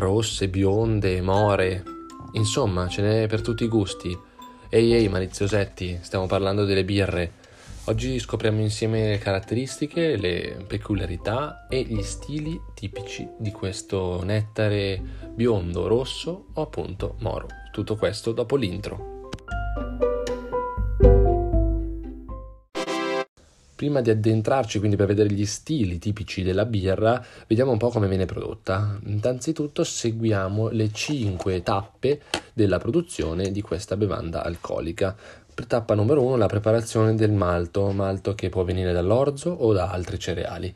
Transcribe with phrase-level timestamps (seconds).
[0.00, 1.84] rosse, bionde, more,
[2.32, 4.18] insomma ce n'è per tutti i gusti.
[4.68, 7.32] Ehi ehi maliziosetti, stiamo parlando delle birre.
[7.84, 15.00] Oggi scopriamo insieme le caratteristiche, le peculiarità e gli stili tipici di questo nettare
[15.34, 17.46] biondo, rosso o appunto moro.
[17.72, 19.19] Tutto questo dopo l'intro.
[23.80, 28.08] Prima di addentrarci quindi per vedere gli stili tipici della birra, vediamo un po' come
[28.08, 28.98] viene prodotta.
[29.06, 32.20] Innanzitutto seguiamo le 5 tappe
[32.52, 35.16] della produzione di questa bevanda alcolica.
[35.66, 40.18] Tappa numero 1 la preparazione del malto, malto che può venire dall'orzo o da altri
[40.18, 40.74] cereali.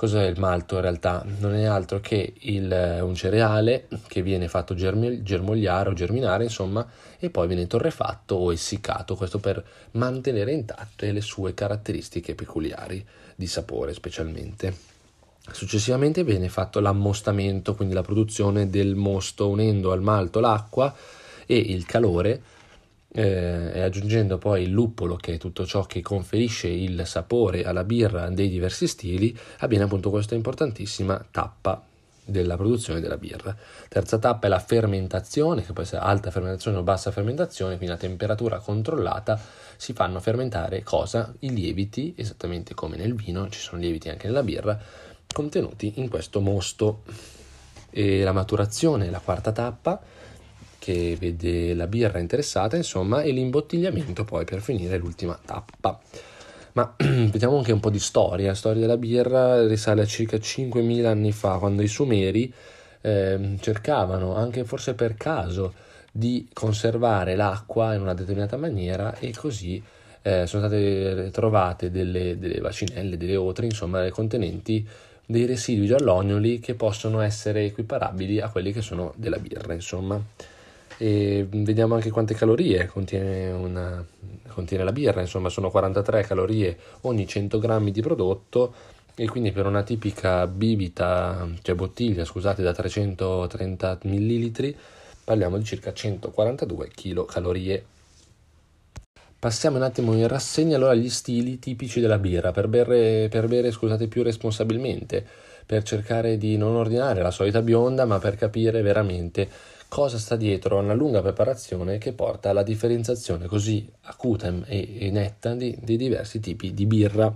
[0.00, 1.22] Cos'è il malto in realtà?
[1.40, 6.88] Non è altro che il, un cereale che viene fatto germi, germogliare o germinare, insomma,
[7.18, 13.46] e poi viene torrefatto o essiccato, questo per mantenere intatte le sue caratteristiche peculiari di
[13.46, 14.74] sapore specialmente.
[15.52, 20.94] Successivamente viene fatto l'ammostamento, quindi la produzione del mosto unendo al malto l'acqua
[21.44, 22.40] e il calore
[23.12, 27.84] eh, e aggiungendo poi il luppolo, che è tutto ciò che conferisce il sapore alla
[27.84, 31.82] birra dei diversi stili, avviene appunto questa importantissima tappa
[32.24, 33.54] della produzione della birra.
[33.88, 37.98] Terza tappa è la fermentazione, che può essere alta fermentazione o bassa fermentazione, quindi a
[37.98, 39.38] temperatura controllata
[39.76, 41.32] si fanno fermentare cosa?
[41.40, 44.78] I lieviti, esattamente come nel vino, ci sono lieviti anche nella birra,
[45.32, 47.02] contenuti in questo mosto.
[47.92, 50.00] E la maturazione, la quarta tappa,
[50.80, 56.00] che vede la birra interessata, insomma, e l'imbottigliamento poi per finire l'ultima tappa.
[56.72, 58.48] Ma vediamo anche un po' di storia.
[58.48, 62.52] La storia della birra risale a circa 5.000 anni fa, quando i Sumeri
[63.02, 65.74] eh, cercavano, anche forse per caso,
[66.10, 69.80] di conservare l'acqua in una determinata maniera e così
[70.22, 74.86] eh, sono state trovate delle, delle bacinelle, delle otre, insomma, contenenti
[75.26, 80.20] dei residui giallognoli che possono essere equiparabili a quelli che sono della birra, insomma
[81.02, 84.04] e vediamo anche quante calorie contiene, una,
[84.48, 88.74] contiene la birra, insomma sono 43 calorie ogni 100 grammi di prodotto
[89.14, 94.74] e quindi per una tipica bibita, cioè bottiglia, scusate, da 330 ml
[95.24, 97.82] parliamo di circa 142 kcal.
[99.40, 103.70] Passiamo un attimo in rassegna allora gli stili tipici della birra per bere, per bere
[103.70, 105.26] scusate, più responsabilmente,
[105.64, 109.48] per cercare di non ordinare la solita bionda, ma per capire veramente
[109.88, 115.54] cosa sta dietro a una lunga preparazione che porta alla differenziazione così acuta e, netta
[115.54, 117.34] di, di, diversi tipi di birra.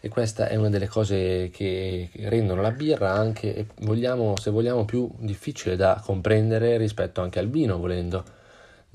[0.00, 5.10] E questa è una delle cose che rendono la birra anche, vogliamo, se vogliamo, più
[5.18, 8.24] difficile da comprendere rispetto anche al vino, volendo.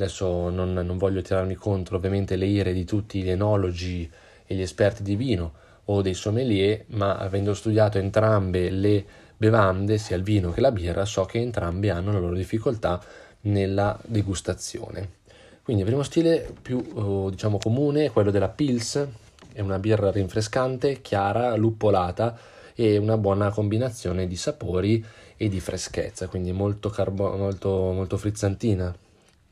[0.01, 4.09] Adesso non, non voglio tirarmi contro ovviamente le ire di tutti gli enologi
[4.47, 5.53] e gli esperti di vino
[5.85, 9.05] o dei sommelier, ma avendo studiato entrambe le
[9.37, 12.99] bevande, sia il vino che la birra, so che entrambi hanno la loro difficoltà
[13.41, 15.19] nella degustazione.
[15.61, 19.07] Quindi il primo stile più eh, diciamo comune è quello della Pils,
[19.53, 22.37] è una birra rinfrescante, chiara, luppolata
[22.73, 25.05] e una buona combinazione di sapori
[25.37, 28.95] e di freschezza, quindi molto, carbo- molto, molto frizzantina.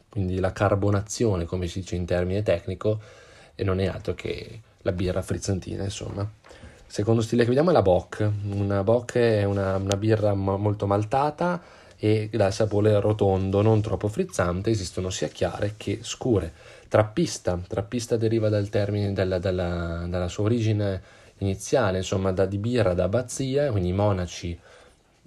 [0.09, 2.99] Quindi la carbonazione, come si dice in termine tecnico,
[3.55, 6.27] e non è altro che la birra frizzantina, insomma.
[6.87, 8.27] Secondo stile che vediamo è la Bock.
[8.51, 11.61] Una Bock è una, una birra ma- molto maltata
[11.97, 16.51] e dal sapore rotondo, non troppo frizzante, esistono sia chiare che scure.
[16.87, 21.01] Trappista, trappista deriva dal termine, dalla, dalla, dalla sua origine
[21.39, 24.57] iniziale, insomma, da, di birra da abbazia, quindi i monaci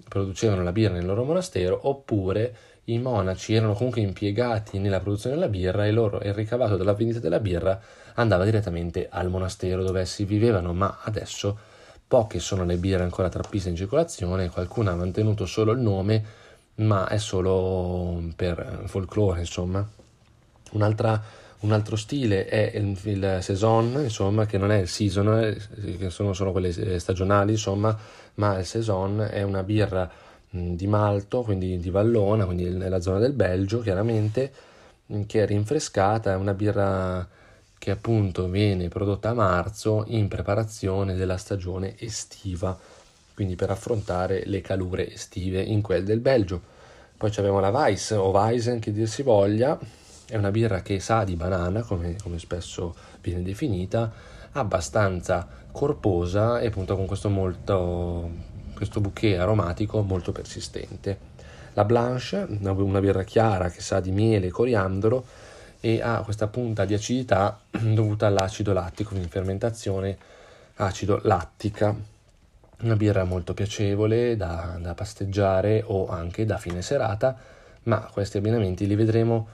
[0.09, 2.53] producevano la birra nel loro monastero, oppure
[2.85, 7.19] i monaci erano comunque impiegati nella produzione della birra e loro il ricavato della vendita
[7.19, 7.79] della birra
[8.15, 11.57] andava direttamente al monastero dove essi vivevano, ma adesso
[12.05, 16.23] poche sono le birre ancora trappiste in circolazione, qualcuna ha mantenuto solo il nome,
[16.75, 19.87] ma è solo per folklore, insomma.
[20.73, 21.21] Un'altra,
[21.61, 25.55] un altro stile è il, il saison, insomma, che non è il season,
[25.97, 27.97] che sono solo quelle stagionali, insomma,
[28.35, 30.11] ma il saison è una birra
[30.55, 34.51] di Malto, quindi di Vallona, quindi nella zona del Belgio, chiaramente,
[35.25, 37.27] che è rinfrescata, è una birra
[37.79, 42.77] che appunto viene prodotta a marzo in preparazione della stagione estiva,
[43.33, 46.61] quindi per affrontare le calure estive in quel del Belgio.
[47.17, 49.77] Poi abbiamo la Weiss o Weizen che dir si voglia,
[50.27, 54.11] è una birra che sa di banana, come, come spesso viene definita,
[54.51, 58.29] abbastanza corposa e appunto con questo, molto,
[58.73, 61.31] questo bouquet aromatico molto persistente.
[61.73, 65.25] La Blanche, una birra chiara che sa di miele e coriandolo,
[65.79, 70.17] e ha questa punta di acidità dovuta all'acido lattico, quindi fermentazione
[70.75, 71.93] acido lattica.
[72.79, 77.37] una birra molto piacevole da, da pasteggiare o anche da fine serata,
[77.83, 79.47] ma questi abbinamenti li vedremo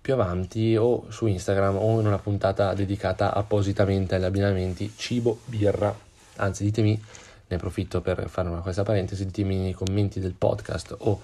[0.00, 5.94] più avanti o su Instagram o in una puntata dedicata appositamente agli abbinamenti cibo-birra.
[6.36, 7.02] Anzi, ditemi,
[7.54, 11.20] ne approfitto per fare una questa parentesi, ditemi nei commenti del podcast o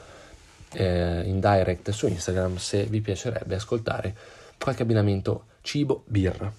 [0.72, 4.14] eh, in direct su Instagram se vi piacerebbe ascoltare
[4.58, 6.52] qualche abbinamento cibo-birra.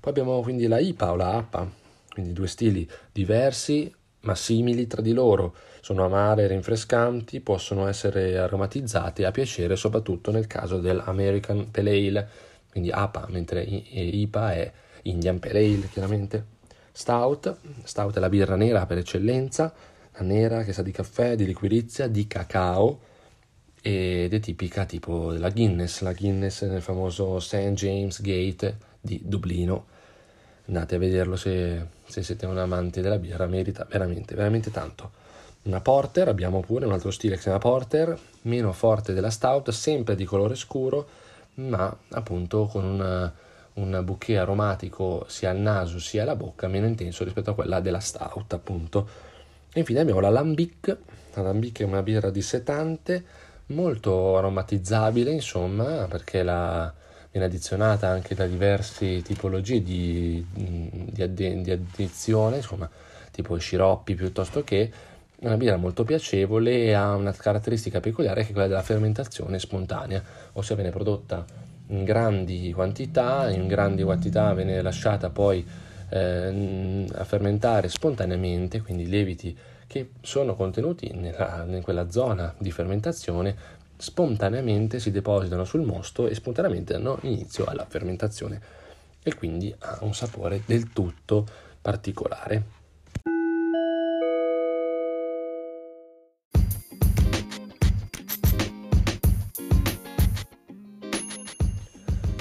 [0.00, 1.70] Poi abbiamo quindi la IPA o la APA,
[2.12, 5.54] quindi due stili diversi ma simili tra di loro.
[5.80, 12.28] Sono amare e rinfrescanti, possono essere aromatizzate a piacere soprattutto nel caso dell'American Pale Ale,
[12.70, 14.72] quindi APA, mentre IPA è
[15.02, 16.60] Indian Pale Ale chiaramente.
[16.92, 19.72] Stout, Stout è la birra nera per eccellenza,
[20.12, 23.00] la nera che sa di caffè, di liquirizia, di cacao
[23.80, 27.72] ed è tipica tipo della Guinness, la Guinness nel famoso St.
[27.72, 29.86] James Gate di Dublino.
[30.66, 35.10] Andate a vederlo se, se siete un amante della birra, merita veramente, veramente tanto.
[35.62, 39.70] Una porter, abbiamo pure un altro stile che si chiama porter, meno forte della stout,
[39.70, 41.08] sempre di colore scuro,
[41.54, 43.32] ma appunto con una,
[43.74, 48.00] un bouquet aromatico sia al naso sia alla bocca meno intenso rispetto a quella della
[48.00, 49.08] stout appunto.
[49.72, 50.96] E infine abbiamo la lambic,
[51.34, 53.24] la lambic è una birra dissetante,
[53.66, 56.92] molto aromatizzabile insomma perché la,
[57.30, 62.88] viene addizionata anche da diverse tipologie di, di, addi, di addizione, insomma
[63.30, 64.92] tipo sciroppi piuttosto che
[65.36, 70.22] una birra molto piacevole e ha una caratteristica peculiare che è quella della fermentazione spontanea,
[70.52, 71.44] ossia viene prodotta
[71.92, 75.64] in grandi quantità, in grandi quantità viene lasciata poi
[76.08, 79.56] eh, a fermentare spontaneamente, quindi i lieviti
[79.86, 86.34] che sono contenuti nella, in quella zona di fermentazione spontaneamente si depositano sul mosto e
[86.34, 88.60] spontaneamente danno inizio alla fermentazione
[89.22, 91.46] e quindi ha un sapore del tutto
[91.80, 92.81] particolare.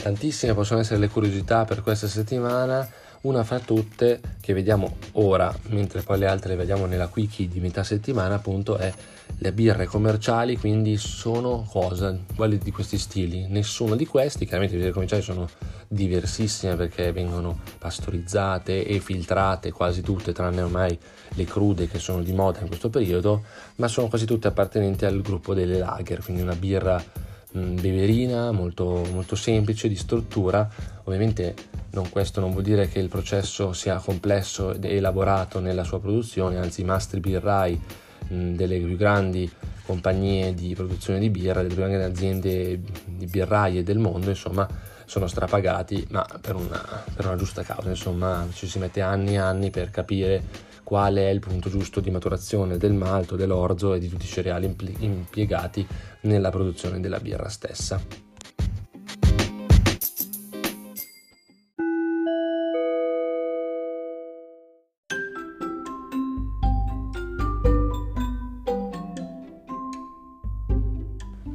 [0.02, 2.90] Tantissime possono essere le curiosità per questa settimana,
[3.22, 7.60] una fra tutte che vediamo ora, mentre poi le altre le vediamo nella quickie di
[7.60, 8.92] metà settimana, appunto è
[9.38, 12.18] le birre commerciali, quindi sono cosa?
[12.36, 13.46] Quali di questi stili?
[13.48, 15.48] Nessuno di questi, chiaramente le birre commerciali sono
[15.88, 20.98] diversissime perché vengono pastorizzate e filtrate quasi tutte, tranne ormai
[21.30, 23.44] le crude che sono di moda in questo periodo,
[23.76, 29.36] ma sono quasi tutte appartenenti al gruppo delle lager, quindi una birra beverina molto, molto
[29.36, 30.70] semplice di struttura.
[31.04, 31.56] Ovviamente
[31.92, 36.58] non, questo non vuol dire che il processo sia complesso ed elaborato nella sua produzione,
[36.58, 37.80] anzi i mastri birrai
[38.28, 39.52] mh, delle più grandi
[39.86, 44.68] compagnie di produzione di birra, delle più grandi aziende di birraie del mondo, insomma,
[45.06, 49.38] sono strapagati, ma per una, per una giusta causa, insomma, ci si mette anni e
[49.38, 54.10] anni per capire qual è il punto giusto di maturazione del malto, dell'orzo e di
[54.10, 55.88] tutti i cereali impiegati
[56.22, 58.31] nella produzione della birra stessa.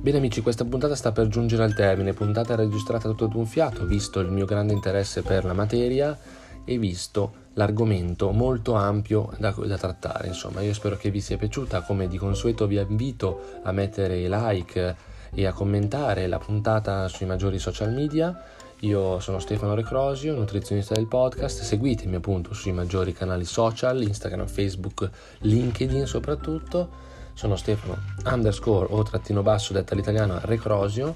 [0.06, 4.20] Bene amici, questa puntata sta per giungere al termine, puntata registrata tutto d'un fiato, visto
[4.20, 6.16] il mio grande interesse per la materia
[6.64, 10.28] e visto l'argomento molto ampio da, da, trattare.
[10.28, 11.80] Insomma, io spero che vi sia piaciuta.
[11.80, 14.96] Come di consueto, vi invito a mettere like
[15.34, 18.44] e a commentare la puntata sui maggiori social media.
[18.82, 21.62] Io sono Stefano Recrosio, nutrizionista del podcast.
[21.62, 25.10] Seguitemi appunto sui maggiori canali social, Instagram, Facebook,
[25.40, 27.06] LinkedIn soprattutto.
[27.36, 31.14] Sono Stefano underscore o trattino basso detta l'italiano Recrosio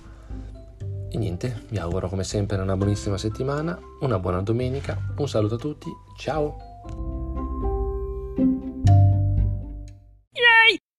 [1.09, 5.59] e niente, vi auguro come sempre una buonissima settimana, una buona domenica, un saluto a
[5.59, 7.20] tutti, ciao!